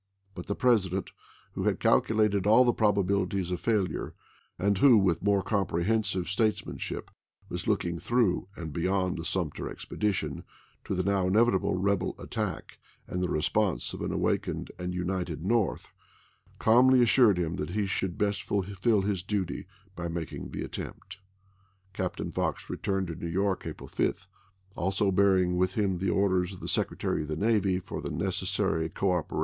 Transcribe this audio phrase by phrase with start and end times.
[0.33, 1.11] But the President,
[1.51, 4.15] who had calculated all the probabilities of failure,
[4.57, 7.11] and who with more comprehensive statesmanship
[7.49, 10.43] was look ing through and beyond the Sumter expedition
[10.85, 15.93] to the now inevitable rebel attack and the response of an awakened and united North,
[16.57, 20.49] calmly assiu*ed Fox, Re liini that he should best fulfill his duty by making ^2?i865.
[20.49, 21.17] ■ the attempt.
[21.93, 24.25] Captain Fox returned to New York April 5,
[24.75, 28.89] also bearing with him the orders of the Secretary of the Navy for the necessary
[28.89, 29.39] coopera 1861.